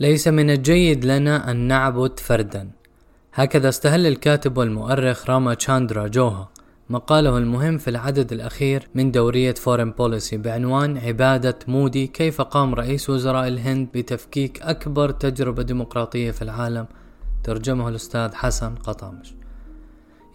ليس 0.00 0.28
من 0.28 0.50
الجيد 0.50 1.04
لنا 1.04 1.50
أن 1.50 1.56
نعبد 1.56 2.20
فردا. 2.20 2.70
هكذا 3.34 3.68
استهل 3.68 4.06
الكاتب 4.06 4.58
والمؤرخ 4.58 5.30
راما 5.30 5.54
تشاندرا 5.54 6.08
جوها 6.08 6.48
مقاله 6.90 7.38
المهم 7.38 7.78
في 7.78 7.90
العدد 7.90 8.32
الأخير 8.32 8.88
من 8.94 9.10
دورية 9.10 9.54
Foreign 9.54 9.90
Policy 9.90 10.36
بعنوان 10.36 10.98
عبادة 10.98 11.58
مودي 11.68 12.06
كيف 12.06 12.40
قام 12.40 12.74
رئيس 12.74 13.10
وزراء 13.10 13.48
الهند 13.48 13.88
بتفكيك 13.94 14.62
أكبر 14.62 15.10
تجربة 15.10 15.62
ديمقراطية 15.62 16.30
في 16.30 16.42
العالم. 16.42 16.86
ترجمه 17.44 17.88
الأستاذ 17.88 18.34
حسن 18.34 18.74
قطامش. 18.74 19.34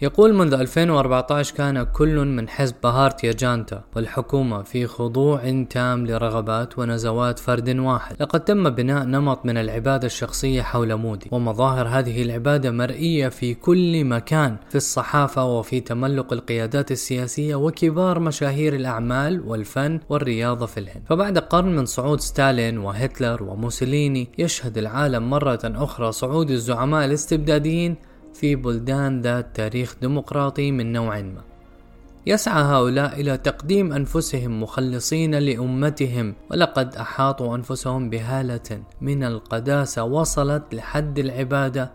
يقول 0.03 0.33
منذ 0.33 0.53
2014 0.53 1.55
كان 1.55 1.83
كل 1.83 2.25
من 2.25 2.49
حزب 2.49 2.75
بهارتيا 2.83 3.31
جاناتا 3.31 3.83
والحكومة 3.95 4.63
في 4.63 4.87
خضوع 4.87 5.63
تام 5.69 6.07
لرغبات 6.07 6.79
ونزوات 6.79 7.39
فرد 7.39 7.79
واحد. 7.79 8.15
لقد 8.19 8.39
تم 8.39 8.69
بناء 8.69 9.03
نمط 9.03 9.45
من 9.45 9.57
العبادة 9.57 10.05
الشخصية 10.05 10.61
حول 10.61 10.95
مودي 10.95 11.29
ومظاهر 11.31 11.87
هذه 11.87 12.21
العبادة 12.21 12.71
مرئية 12.71 13.27
في 13.29 13.53
كل 13.53 14.05
مكان 14.05 14.57
في 14.69 14.75
الصحافة 14.75 15.45
وفي 15.45 15.79
تملق 15.79 16.33
القيادات 16.33 16.91
السياسية 16.91 17.55
وكبار 17.55 18.19
مشاهير 18.19 18.75
الأعمال 18.75 19.41
والفن 19.47 19.99
والرياضة 20.09 20.65
في 20.65 20.79
الهند. 20.79 21.03
فبعد 21.09 21.37
قرن 21.37 21.75
من 21.75 21.85
صعود 21.85 22.19
ستالين 22.19 22.77
وهتلر 22.77 23.43
وموسوليني 23.43 24.27
يشهد 24.37 24.77
العالم 24.77 25.29
مرة 25.29 25.59
أخرى 25.63 26.11
صعود 26.11 26.51
الزعماء 26.51 27.05
الاستبداديين 27.05 28.10
في 28.33 28.55
بلدان 28.55 29.21
ذات 29.21 29.55
تاريخ 29.55 29.95
ديمقراطي 30.01 30.71
من 30.71 30.91
نوع 30.93 31.21
ما. 31.21 31.41
يسعى 32.25 32.63
هؤلاء 32.63 33.21
إلى 33.21 33.37
تقديم 33.37 33.93
أنفسهم 33.93 34.63
مخلصين 34.63 35.35
لأمتهم 35.35 36.35
ولقد 36.51 36.95
أحاطوا 36.95 37.55
أنفسهم 37.55 38.09
بهالة 38.09 38.83
من 39.01 39.23
القداسة 39.23 40.03
وصلت 40.03 40.75
لحد 40.75 41.19
العبادة. 41.19 41.91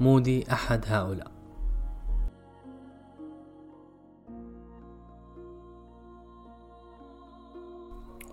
مودي 0.00 0.52
أحد 0.52 0.84
هؤلاء. 0.86 1.32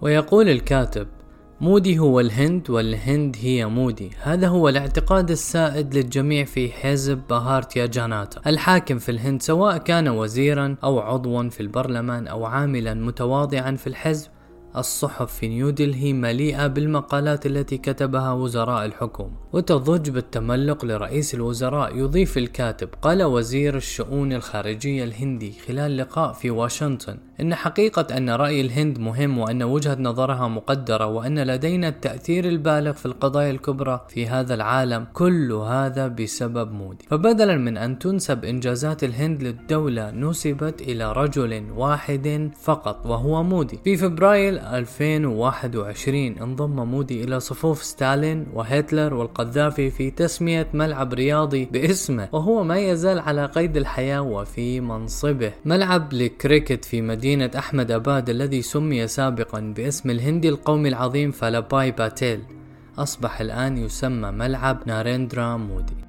ويقول 0.02 0.50
الكاتب 0.50 1.08
مودي 1.62 2.00
هو 2.00 2.20
الهند 2.20 2.70
والهند 2.70 3.38
هي 3.42 3.66
مودي. 3.66 4.12
هذا 4.22 4.48
هو 4.48 4.70
الاعتقاد 4.70 5.32
السائد 5.32 5.96
للجميع 5.96 6.46
في 6.46 6.72
حزب 6.72 7.22
بهارتيا 7.30 7.86
جاناتا. 7.86 8.42
الحاكم 8.48 8.98
في 8.98 9.10
الهند 9.10 9.42
سواء 9.42 9.78
كان 9.78 10.08
وزيرا 10.08 10.76
أو 10.84 11.00
عضوا 11.00 11.50
في 11.50 11.60
البرلمان 11.60 12.28
أو 12.28 12.46
عاملا 12.46 12.94
متواضعا 12.94 13.72
في 13.72 13.88
الحزب 13.88 14.28
الصحف 14.76 15.34
في 15.34 15.48
نيودلهي 15.48 16.14
مليئة 16.14 16.68
بالمقالات 16.68 17.46
التي 17.46 17.78
كتبها 17.78 18.32
وزراء 18.32 18.86
الحكومة 18.86 19.32
وتضج 19.54 20.10
بالتملق 20.10 20.86
لرئيس 20.86 21.36
الوزراء 21.36 21.98
يضيف 21.98 22.38
الكاتب 22.38 22.90
قال 23.02 23.24
وزير 23.24 23.76
الشؤون 23.76 24.34
الخارجية 24.34 25.04
الهندي 25.04 25.54
خلال 25.68 25.98
لقاء 25.98 26.34
في 26.34 26.50
واشنطن 26.50 27.18
إن 27.42 27.56
حقيقة 27.56 28.18
أن 28.18 28.30
رأي 28.30 28.62
الهند 28.62 29.00
مهم 29.00 29.38
وأن 29.38 29.64
وجهة 29.64 29.98
نظرها 30.00 30.48
مقدرة 30.48 31.06
وأن 31.06 31.40
لدينا 31.40 31.88
التأثير 31.88 32.46
البالغ 32.46 32.92
في 32.92 33.06
القضايا 33.06 33.52
الكبرى 33.52 34.06
في 34.10 34.28
هذا 34.28 34.54
العالم 34.54 35.08
كل 35.14 35.52
هذا 35.52 36.08
بسبب 36.08 36.72
مودي. 36.72 37.06
فبدلا 37.10 37.58
من 37.58 37.78
أن 37.78 38.00
تنسب 38.00 38.46
إنجازات 38.46 39.04
الهند 39.04 39.44
للدولة 39.44 40.12
نسبت 40.12 40.82
إلى 40.82 41.14
رجل 41.14 41.72
واحد 41.76 42.52
فقط 42.62 43.06
وهو 43.06 43.44
مودي. 43.44 43.80
في 43.84 43.98
فبراير 43.98 44.59
2021 44.60 46.38
انضم 46.38 46.84
مودي 46.88 47.24
إلى 47.24 47.40
صفوف 47.40 47.84
ستالين 47.84 48.48
وهتلر 48.54 49.14
والقذافي 49.14 49.90
في 49.90 50.12
تسمية 50.12 50.68
ملعب 50.74 51.14
رياضي 51.14 51.66
باسمه 51.66 52.30
وهو 52.32 52.64
ما 52.64 52.78
يزال 52.80 53.20
على 53.20 53.46
قيد 53.46 53.78
الحياة 53.78 54.22
وفي 54.22 54.82
منصبه. 54.82 55.52
ملعب 55.66 56.14
لكريكت 56.14 56.86
في 56.86 57.02
مدينة 57.02 57.52
أحمد 57.58 57.92
أباد 57.92 58.30
الذي 58.30 58.62
سمي 58.62 59.08
سابقا 59.08 59.60
باسم 59.60 60.10
الهندي 60.10 60.50
القومي 60.50 60.90
العظيم 60.90 61.32
فالاباي 61.32 61.92
باتيل 61.92 62.40
أصبح 62.98 63.42
الآن 63.42 63.78
يسمى 63.78 64.32
ملعب 64.32 64.80
ناريندرا 64.86 65.58
مودي. 65.58 66.09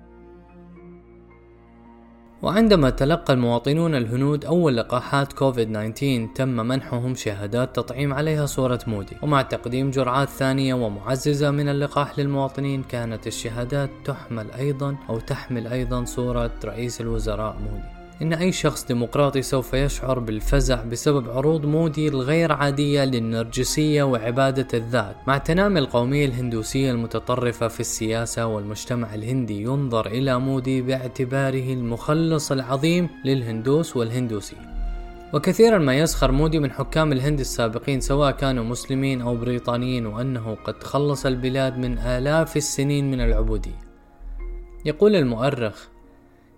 وعندما 2.43 2.91
تلقى 2.91 3.33
المواطنون 3.33 3.95
الهنود 3.95 4.45
أول 4.45 4.77
لقاحات 4.77 5.33
كوفيد 5.33 5.73
19 5.73 6.29
تم 6.35 6.49
منحهم 6.49 7.15
شهادات 7.15 7.77
تطعيم 7.77 8.15
عليها 8.15 8.47
صورة 8.47 8.81
مودي. 8.87 9.17
ومع 9.23 9.43
تقديم 9.43 9.91
جرعات 9.91 10.29
ثانية 10.29 10.75
ومعززة 10.75 11.51
من 11.51 11.69
اللقاح 11.69 12.19
للمواطنين 12.19 12.83
كانت 12.83 13.27
الشهادات 13.27 13.91
تحمل 14.05 14.51
أيضا 14.51 14.97
أو 15.09 15.21
تحمل 15.21 15.67
أيضا 15.67 16.05
صورة 16.05 16.53
رئيس 16.65 17.01
الوزراء 17.01 17.57
مودي. 17.59 18.00
إن 18.23 18.33
أي 18.33 18.53
شخص 18.53 18.85
ديمقراطي 18.85 19.43
سوف 19.43 19.75
يشعر 19.75 20.19
بالفزع 20.19 20.85
بسبب 20.85 21.31
عروض 21.31 21.67
مودي 21.67 22.09
الغير 22.09 22.53
عادية 22.53 23.05
للنرجسية 23.05 24.03
وعبادة 24.03 24.67
الذات. 24.75 25.17
مع 25.27 25.39
تنامي 25.39 25.79
القومية 25.79 26.27
الهندوسية 26.27 26.91
المتطرفة 26.91 27.69
في 27.69 27.81
السياسة 27.81 28.47
والمجتمع 28.47 29.15
الهندي 29.15 29.63
ينظر 29.63 30.07
إلى 30.07 30.41
مودي 30.41 30.83
باعتباره 30.83 31.73
المخلص 31.73 32.53
العظيم 32.53 33.09
للهندوس 33.25 33.97
والهندوسية 33.97 34.71
وكثيرا 35.33 35.79
ما 35.79 35.99
يسخر 35.99 36.33
مودي 36.33 36.59
من 36.59 36.71
حكام 36.71 37.13
الهند 37.13 37.41
السابقين 37.41 38.01
سواء 38.01 38.31
كانوا 38.31 38.65
مسلمين 38.65 39.21
أو 39.21 39.37
بريطانيين 39.37 40.07
وأنه 40.07 40.57
قد 40.65 40.83
خلص 40.83 41.27
البلاد 41.27 41.79
من 41.79 41.99
آلاف 41.99 42.57
السنين 42.57 43.11
من 43.11 43.21
العبودية. 43.21 43.79
يقول 44.85 45.17
المؤرخ 45.17 45.89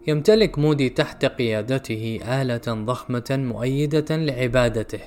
يمتلك 0.06 0.58
مودي 0.58 0.88
تحت 0.88 1.24
قيادته 1.24 2.20
آلة 2.24 2.84
ضخمة 2.84 3.24
مؤيدة 3.30 4.16
لعبادته 4.16 5.00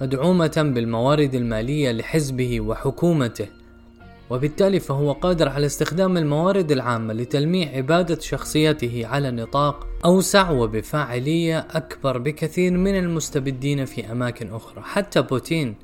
مدعومة 0.00 0.72
بالموارد 0.74 1.34
المالية 1.34 1.92
لحزبه 1.92 2.60
وحكومته 2.60 3.46
وبالتالي 4.30 4.80
فهو 4.80 5.12
قادر 5.12 5.48
على 5.48 5.66
استخدام 5.66 6.16
الموارد 6.16 6.72
العامة 6.72 7.14
لتلميع 7.14 7.68
عبادة 7.76 8.20
شخصيته 8.20 9.06
على 9.06 9.30
نطاق 9.30 9.86
أوسع 10.04 10.50
وبفاعلية 10.50 11.58
أكبر 11.58 12.18
بكثير 12.18 12.72
من 12.72 12.98
المستبدين 12.98 13.84
في 13.84 14.12
أماكن 14.12 14.52
أخرى. 14.52 14.82
حتى 14.82 15.22
بوتين 15.22 15.74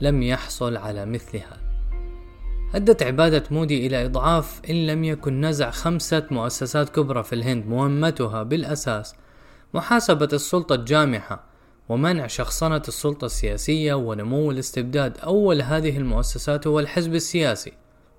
لم 0.00 0.22
يحصل 0.22 0.76
على 0.76 1.06
مثل 1.06 1.36
هذا 1.36 1.63
أدت 2.74 3.02
عبادة 3.02 3.42
مودي 3.50 3.86
إلى 3.86 4.04
إضعاف 4.04 4.60
إن 4.70 4.86
لم 4.86 5.04
يكن 5.04 5.40
نزع 5.40 5.70
خمسة 5.70 6.26
مؤسسات 6.30 6.88
كبرى 6.88 7.22
في 7.22 7.34
الهند 7.34 7.66
مهمتها 7.66 8.42
بالأساس 8.42 9.14
محاسبة 9.74 10.28
السلطة 10.32 10.74
الجامحة 10.74 11.44
ومنع 11.88 12.26
شخصنة 12.26 12.82
السلطة 12.88 13.24
السياسية 13.24 13.94
ونمو 13.94 14.50
الاستبداد 14.50 15.18
أول 15.18 15.62
هذه 15.62 15.96
المؤسسات 15.96 16.66
هو 16.66 16.80
الحزب 16.80 17.14
السياسي. 17.14 17.72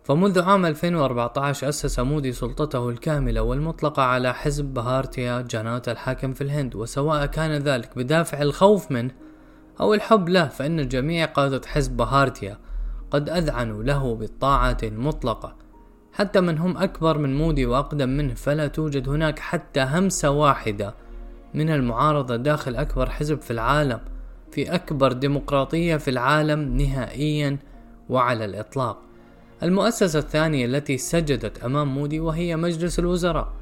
فمنذ 0.03 0.41
عام 0.41 0.65
2014 0.65 1.69
أسس 1.69 1.99
مودي 1.99 2.31
سلطته 2.31 2.89
الكاملة 2.89 3.41
والمطلقة 3.41 4.03
على 4.03 4.33
حزب 4.33 4.65
بهارتيا 4.65 5.41
جاناتا 5.41 5.91
الحاكم 5.91 6.33
في 6.33 6.41
الهند 6.41 6.75
وسواء 6.75 7.25
كان 7.25 7.51
ذلك 7.51 7.89
بدافع 7.95 8.41
الخوف 8.41 8.91
منه 8.91 9.11
أو 9.79 9.93
الحب 9.93 10.29
له 10.29 10.47
فإن 10.47 10.87
جميع 10.87 11.25
قادة 11.25 11.61
حزب 11.67 11.97
بهارتيا. 11.97 12.57
قد 13.15 13.29
أذعنوا 13.29 13.83
له 13.83 14.15
بالطاعة 14.15 14.77
المطلقة. 14.83 15.55
حتى 16.13 16.41
من 16.41 16.57
هم 16.57 16.77
أكبر 16.77 17.17
من 17.17 17.37
مودي 17.37 17.65
وأقدم 17.65 18.09
منه 18.09 18.33
فلا 18.33 18.67
توجد 18.67 19.09
هناك 19.09 19.39
حتى 19.39 19.81
همسة 19.81 20.29
واحدة 20.29 20.93
من 21.53 21.69
المعارضة 21.69 22.35
داخل 22.35 22.75
أكبر 22.75 23.09
حزب 23.09 23.41
في 23.41 23.51
العالم 23.51 23.99
في 24.51 24.75
أكبر 24.75 25.11
ديمقراطية 25.11 25.97
في 25.97 26.09
العالم 26.09 26.77
نهائيا 26.77 27.57
وعلى 28.09 28.45
الإطلاق. 28.45 29.01
المؤسسة 29.63 30.19
الثانية 30.19 30.65
التي 30.65 30.97
سجدت 30.97 31.63
أمام 31.63 31.87
مودي 31.95 32.19
وهي 32.19 32.55
مجلس 32.55 32.99
الوزراء. 32.99 33.53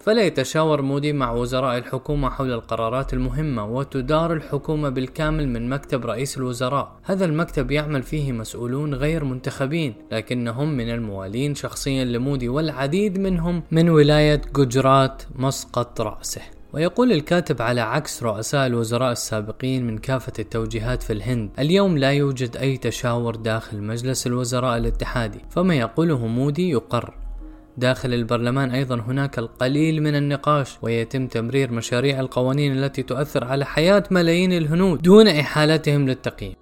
فلا 0.00 0.22
يتشاور 0.22 0.82
مودي 0.82 1.12
مع 1.12 1.32
وزراء 1.32 1.78
الحكومة 1.78 2.30
حول 2.30 2.52
القرارات 2.52 3.12
المهمة 3.12 3.64
وتدار 3.64 4.32
الحكومة 4.32 4.88
بالكامل 4.88 5.48
من 5.48 5.68
مكتب 5.68 6.06
رئيس 6.06 6.38
الوزراء. 6.38 6.92
هذا 7.02 7.24
المكتب 7.24 7.70
يعمل 7.70 8.02
فيه 8.02 8.32
مسؤولون 8.32 8.94
غير 8.94 9.24
منتخبين 9.24 9.94
لكنهم 10.12 10.76
من 10.76 10.90
الموالين 10.90 11.54
شخصيا 11.54 12.04
لمودي 12.04 12.48
والعديد 12.48 13.18
منهم 13.18 13.62
من 13.70 13.88
ولاية 13.88 14.40
جوجرات 14.54 15.22
مسقط 15.36 16.00
رأسه. 16.00 16.42
ويقول 16.72 17.12
الكاتب 17.12 17.62
على 17.62 17.80
عكس 17.80 18.22
رؤساء 18.22 18.66
الوزراء 18.66 19.12
السابقين 19.12 19.86
من 19.86 19.98
كافة 19.98 20.32
التوجيهات 20.38 21.02
في 21.02 21.12
الهند 21.12 21.50
اليوم 21.58 21.98
لا 21.98 22.12
يوجد 22.12 22.56
أي 22.56 22.76
تشاور 22.76 23.36
داخل 23.36 23.82
مجلس 23.82 24.26
الوزراء 24.26 24.78
الاتحادي. 24.78 25.40
فما 25.50 25.74
يقوله 25.74 26.26
مودي 26.26 26.70
يقر 26.70 27.14
داخل 27.80 28.14
البرلمان 28.14 28.70
أيضا 28.70 28.94
هناك 28.94 29.38
القليل 29.38 30.02
من 30.02 30.14
النقاش 30.14 30.78
ويتم 30.82 31.26
تمرير 31.26 31.72
مشاريع 31.72 32.20
القوانين 32.20 32.72
التي 32.72 33.02
تؤثر 33.02 33.44
على 33.44 33.64
حياة 33.64 34.04
ملايين 34.10 34.52
الهنود 34.52 35.02
دون 35.02 35.28
إحالتهم 35.28 36.08
للتقييم. 36.08 36.54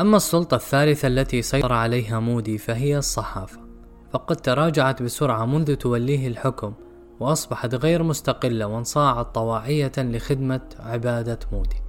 أما 0.00 0.16
السلطة 0.16 0.54
الثالثة 0.54 1.08
التي 1.08 1.42
سيطر 1.42 1.72
عليها 1.72 2.20
مودي 2.20 2.58
فهي 2.58 2.98
الصحافة. 2.98 3.60
فقد 4.10 4.36
تراجعت 4.36 5.02
بسرعة 5.02 5.46
منذ 5.46 5.74
توليه 5.74 6.28
الحكم 6.28 6.72
وأصبحت 7.20 7.74
غير 7.74 8.02
مستقلة 8.02 8.66
وانصاعت 8.66 9.34
طواعية 9.34 9.92
لخدمة 9.98 10.60
عبادة 10.80 11.38
مودي. 11.52 11.85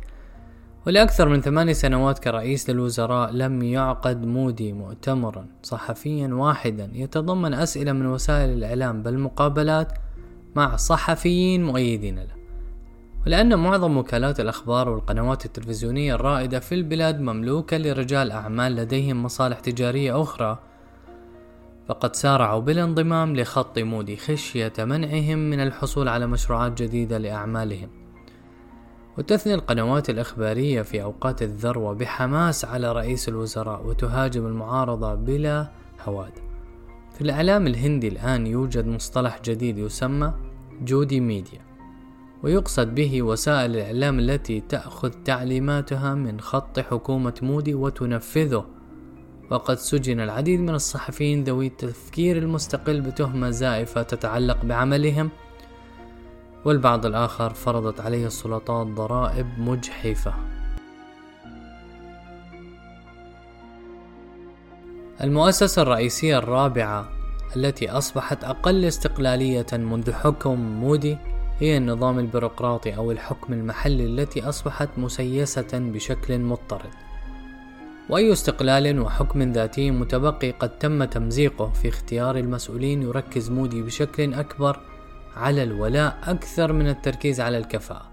ولأكثر 0.87 1.29
من 1.29 1.41
ثماني 1.41 1.73
سنوات 1.73 2.19
كرئيس 2.19 2.69
للوزراء 2.69 3.31
لم 3.31 3.63
يعقد 3.63 4.25
مودي 4.25 4.73
مؤتمرا 4.73 5.47
صحفيا 5.63 6.27
واحدا 6.27 6.89
يتضمن 6.93 7.53
أسئلة 7.53 7.91
من 7.91 8.05
وسائل 8.05 8.49
الإعلام 8.49 9.03
بل 9.03 9.17
مقابلات 9.17 9.93
مع 10.55 10.75
صحفيين 10.75 11.63
مؤيدين 11.63 12.19
له. 12.19 12.35
ولأن 13.25 13.59
معظم 13.59 13.97
وكالات 13.97 14.39
الأخبار 14.39 14.89
والقنوات 14.89 15.45
التلفزيونية 15.45 16.15
الرائدة 16.15 16.59
في 16.59 16.75
البلاد 16.75 17.21
مملوكة 17.21 17.77
لرجال 17.77 18.31
أعمال 18.31 18.75
لديهم 18.75 19.23
مصالح 19.23 19.59
تجارية 19.59 20.21
أخرى 20.21 20.59
فقد 21.87 22.15
سارعوا 22.15 22.61
بالانضمام 22.61 23.35
لخط 23.35 23.79
مودي 23.79 24.17
خشية 24.17 24.73
منعهم 24.79 25.37
من 25.37 25.59
الحصول 25.59 26.07
على 26.07 26.27
مشروعات 26.27 26.81
جديدة 26.81 27.17
لأعمالهم. 27.17 28.06
وتثني 29.17 29.53
القنوات 29.53 30.09
الإخبارية 30.09 30.81
في 30.81 31.03
أوقات 31.03 31.41
الذروة 31.41 31.93
بحماس 31.93 32.65
على 32.65 32.91
رئيس 32.91 33.29
الوزراء 33.29 33.87
وتهاجم 33.87 34.45
المعارضة 34.45 35.15
بلا 35.15 35.71
هواد. 36.05 36.31
في 37.13 37.21
الإعلام 37.21 37.67
الهندي 37.67 38.07
الآن 38.07 38.47
يوجد 38.47 38.87
مصطلح 38.87 39.41
جديد 39.45 39.77
يسمى 39.77 40.33
جودي 40.81 41.19
ميديا 41.19 41.61
ويقصد 42.43 42.95
به 42.95 43.21
وسائل 43.21 43.75
الإعلام 43.75 44.19
التي 44.19 44.61
تأخذ 44.61 45.09
تعليماتها 45.09 46.13
من 46.13 46.39
خط 46.39 46.79
حكومة 46.79 47.33
مودي 47.41 47.73
وتنفذه. 47.73 48.65
وقد 49.51 49.77
سجن 49.77 50.19
العديد 50.19 50.59
من 50.59 50.69
الصحفيين 50.75 51.43
ذوي 51.43 51.67
التفكير 51.67 52.37
المستقل 52.37 53.01
بتهمة 53.01 53.49
زائفة 53.49 54.03
تتعلق 54.03 54.65
بعملهم 54.65 55.29
والبعض 56.67 57.05
الآخر 57.05 57.53
فرضت 57.53 58.01
عليه 58.01 58.27
السلطات 58.27 58.87
ضرائب 58.87 59.47
مجحفة. 59.57 60.33
المؤسسة 65.21 65.81
الرئيسية 65.81 66.37
الرابعة 66.37 67.09
التي 67.55 67.89
أصبحت 67.89 68.43
أقل 68.43 68.85
استقلالية 68.85 69.65
منذ 69.73 70.11
حكم 70.11 70.59
مودي 70.59 71.17
هي 71.59 71.77
النظام 71.77 72.19
البيروقراطي 72.19 72.95
أو 72.95 73.11
الحكم 73.11 73.53
المحلي 73.53 74.05
التي 74.05 74.49
أصبحت 74.49 74.89
مسيسة 74.97 75.67
بشكل 75.73 76.39
مضطرد. 76.39 76.93
وأي 78.09 78.31
استقلال 78.31 78.99
وحكم 78.99 79.51
ذاتي 79.51 79.91
متبقي 79.91 80.51
قد 80.51 80.79
تم 80.79 81.03
تمزيقه 81.03 81.69
في 81.69 81.89
اختيار 81.89 82.37
المسؤولين 82.37 83.01
يركز 83.01 83.49
مودي 83.49 83.81
بشكل 83.81 84.33
أكبر 84.33 84.96
على 85.37 85.63
الولاء 85.63 86.17
أكثر 86.23 86.73
من 86.73 86.87
التركيز 86.89 87.41
على 87.41 87.57
الكفاءة. 87.57 88.11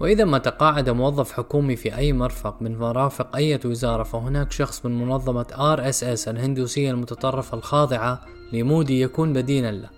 وإذا 0.00 0.24
ما 0.24 0.38
تقاعد 0.38 0.90
موظف 0.90 1.32
حكومي 1.32 1.76
في 1.76 1.96
أي 1.96 2.12
مرفق 2.12 2.62
من 2.62 2.78
مرافق 2.78 3.36
أي 3.36 3.60
وزارة 3.64 4.02
فهناك 4.02 4.52
شخص 4.52 4.86
من 4.86 4.98
منظمة 4.98 5.76
RSS 5.76 6.28
الهندوسية 6.28 6.90
المتطرفة 6.90 7.58
الخاضعة 7.58 8.20
لمودي 8.52 9.02
يكون 9.02 9.32
بديلا 9.32 9.72
له. 9.72 9.88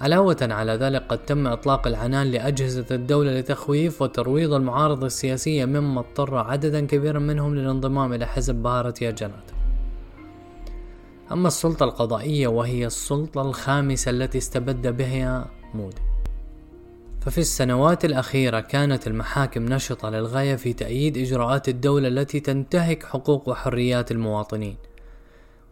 علاوة 0.00 0.36
على 0.42 0.72
ذلك 0.72 1.02
قد 1.08 1.18
تم 1.18 1.46
إطلاق 1.46 1.86
العنان 1.86 2.26
لأجهزة 2.26 2.86
الدولة 2.90 3.38
لتخويف 3.38 4.02
وترويض 4.02 4.52
المعارضة 4.52 5.06
السياسية 5.06 5.64
مما 5.64 6.00
اضطر 6.00 6.36
عددا 6.36 6.86
كبيرا 6.86 7.18
منهم 7.18 7.54
للانضمام 7.54 8.12
إلى 8.12 8.26
حزب 8.26 8.54
بهارتيا 8.54 9.10
جناتا 9.10 9.51
أما 11.32 11.48
السلطة 11.48 11.84
القضائية 11.84 12.48
وهي 12.48 12.86
السلطة 12.86 13.42
الخامسة 13.42 14.10
التي 14.10 14.38
استبد 14.38 14.96
بها 14.96 15.50
مودي. 15.74 16.02
ففي 17.20 17.38
السنوات 17.38 18.04
الأخيرة 18.04 18.60
كانت 18.60 19.06
المحاكم 19.06 19.64
نشطة 19.64 20.10
للغاية 20.10 20.56
في 20.56 20.72
تأييد 20.72 21.18
إجراءات 21.18 21.68
الدولة 21.68 22.08
التي 22.08 22.40
تنتهك 22.40 23.02
حقوق 23.02 23.48
وحريات 23.48 24.10
المواطنين. 24.10 24.76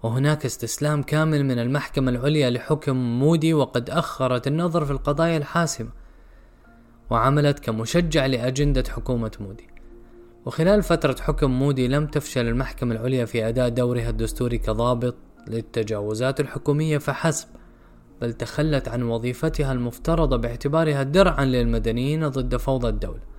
وهناك 0.02 0.44
استسلام 0.44 1.02
كامل 1.02 1.44
من 1.44 1.58
المحكمة 1.58 2.10
العليا 2.10 2.50
لحكم 2.50 2.96
مودي 2.96 3.54
وقد 3.54 3.90
أخرت 3.90 4.46
النظر 4.46 4.84
في 4.84 4.90
القضايا 4.90 5.36
الحاسمة 5.36 5.90
وعملت 7.10 7.58
كمشجع 7.58 8.26
لأجندة 8.26 8.84
حكومة 8.88 9.32
مودي. 9.40 9.66
وخلال 10.46 10.82
فترة 10.82 11.16
حكم 11.20 11.50
مودي 11.50 11.88
لم 11.88 12.06
تفشل 12.06 12.48
المحكمة 12.48 12.94
العليا 12.94 13.24
في 13.24 13.48
أداء 13.48 13.68
دورها 13.68 14.10
الدستوري 14.10 14.58
كضابط 14.58 15.14
للتجاوزات 15.48 16.40
الحكومية 16.40 16.98
فحسب 16.98 17.48
بل 18.20 18.32
تخلت 18.32 18.88
عن 18.88 19.02
وظيفتها 19.02 19.72
المفترضة 19.72 20.36
باعتبارها 20.36 21.02
درعا 21.02 21.44
للمدنيين 21.44 22.28
ضد 22.28 22.56
فوضى 22.56 22.88
الدولة. 22.88 23.30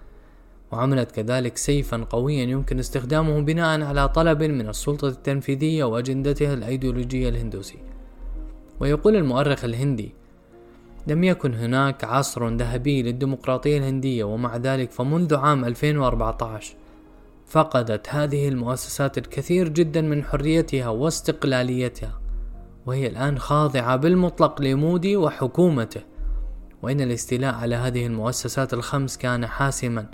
وعملت 0.72 1.12
كذلك 1.12 1.58
سيفا 1.58 1.98
قويا 1.98 2.44
يمكن 2.44 2.80
استخدامه 2.80 3.42
بناء 3.42 3.82
على 3.82 4.10
طلب 4.10 4.44
من 4.44 4.70
السلطة 4.70 5.08
التنفيذية 5.08 5.84
وأجندتها 5.84 6.54
الأيديولوجية 6.54 7.30
الهندوسية. 7.30 7.92
ويقول 8.80 9.16
المؤرخ 9.16 9.64
الهندي 9.64 10.14
لم 11.08 11.24
يكن 11.24 11.54
هناك 11.54 12.04
عصر 12.04 12.50
ذهبي 12.50 13.04
للديمقراطية 13.04 13.78
الهندية 13.78 14.24
ومع 14.24 14.58
ذلك 14.58 14.92
فمنذ 14.92 15.36
عام 15.36 15.66
2014 15.66 16.76
فقدت 17.52 18.10
هذه 18.10 18.48
المؤسسات 18.48 19.18
الكثير 19.18 19.68
جدا 19.70 20.02
من 20.02 20.24
حريتها 20.24 20.90
واستقلاليتها 20.90 22.20
وهي 22.86 23.08
الآن 23.08 23.40
خاضعة 23.40 23.96
بالمطلق 23.96 24.62
لمودي 24.62 25.18
وحكومته. 25.18 26.02
وإن 26.82 27.02
الاستيلاء 27.02 27.54
على 27.54 27.76
هذه 27.76 28.06
المؤسسات 28.06 28.74
الخمس 28.74 29.18
كان 29.18 29.48
حاسما 29.48 30.06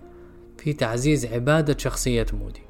في 0.57 0.74
تعزيز 0.74 1.25
عبادة 1.25 1.78
شخصية 1.78 2.25
مودي. 2.34 2.62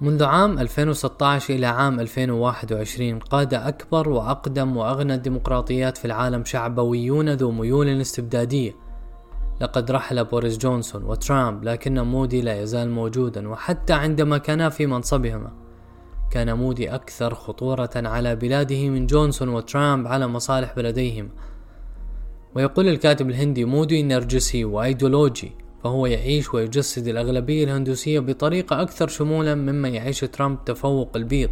منذ 0.00 0.24
عام 0.24 0.58
2016 0.58 1.54
إلى 1.54 1.66
عام 1.66 2.00
2021 2.00 3.18
قاد 3.18 3.54
أكبر 3.54 4.08
وأقدم 4.08 4.76
وأغنى 4.76 5.14
الديمقراطيات 5.14 5.96
في 5.98 6.04
العالم 6.04 6.44
شعبويون 6.44 7.30
ذو 7.30 7.50
ميول 7.50 8.00
استبدادية. 8.00 8.85
لقد 9.60 9.90
رحل 9.90 10.24
بوريس 10.24 10.58
جونسون 10.58 11.04
وترامب 11.04 11.64
لكن 11.64 12.00
مودي 12.00 12.40
لا 12.40 12.62
يزال 12.62 12.90
موجودا 12.90 13.48
وحتى 13.48 13.92
عندما 13.92 14.38
كانا 14.38 14.68
في 14.68 14.86
منصبهما. 14.86 15.52
كان 16.30 16.56
مودي 16.56 16.94
أكثر 16.94 17.34
خطورة 17.34 17.90
على 17.96 18.36
بلاده 18.36 18.88
من 18.88 19.06
جونسون 19.06 19.48
وترامب 19.48 20.06
على 20.06 20.26
مصالح 20.26 20.74
بلديهما. 20.76 21.28
ويقول 22.54 22.88
الكاتب 22.88 23.30
الهندي 23.30 23.64
مودي 23.64 24.02
نرجسي 24.02 24.64
وأيديولوجي 24.64 25.52
فهو 25.84 26.06
يعيش 26.06 26.54
ويجسد 26.54 27.08
الأغلبية 27.08 27.64
الهندوسية 27.64 28.20
بطريقة 28.20 28.82
أكثر 28.82 29.08
شمولا 29.08 29.54
مما 29.54 29.88
يعيش 29.88 30.20
ترامب 30.20 30.64
تفوق 30.64 31.16
البيض. 31.16 31.50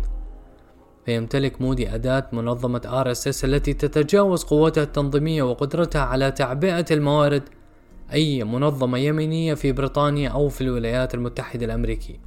فيمتلك 1.07 1.61
مودي 1.61 1.95
أداة 1.95 2.29
منظمة 2.33 2.81
إس 3.11 3.45
التي 3.45 3.73
تتجاوز 3.73 4.45
قوتها 4.45 4.83
التنظيمية 4.83 5.43
وقدرتها 5.43 6.03
على 6.03 6.31
تعبئة 6.31 6.85
الموارد 6.91 7.43
أي 8.13 8.45
منظمة 8.45 8.99
يمينية 8.99 9.55
في 9.55 9.73
بريطانيا 9.73 10.29
أو 10.29 10.49
في 10.49 10.61
الولايات 10.61 11.15
المتحدة 11.15 11.67
الأمريكية. 11.67 12.21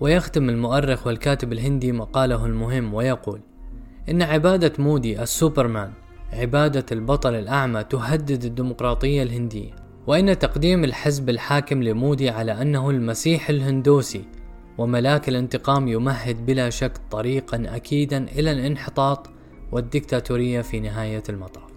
ويختم 0.00 0.48
المؤرخ 0.48 1.06
والكاتب 1.06 1.52
الهندي 1.52 1.92
مقاله 1.92 2.46
المهم 2.46 2.94
ويقول 2.94 3.40
إن 4.08 4.22
عبادة 4.22 4.72
مودي 4.78 5.22
السوبرمان 5.22 5.92
عبادة 6.32 6.86
البطل 6.92 7.34
الأعمى 7.34 7.84
تهدد 7.84 8.44
الديمقراطية 8.44 9.22
الهندية. 9.22 9.70
وإن 10.06 10.38
تقديم 10.38 10.84
الحزب 10.84 11.28
الحاكم 11.28 11.82
لمودي 11.82 12.30
على 12.30 12.62
أنه 12.62 12.90
المسيح 12.90 13.50
الهندوسي 13.50 14.24
وملاك 14.78 15.28
الانتقام 15.28 15.88
يمهد 15.88 16.46
بلا 16.46 16.70
شك 16.70 16.92
طريقا 17.10 17.62
أكيدا 17.66 18.24
إلى 18.24 18.52
الانحطاط 18.52 19.30
والديكتاتورية 19.72 20.60
في 20.60 20.80
نهاية 20.80 21.22
المطاف. 21.28 21.67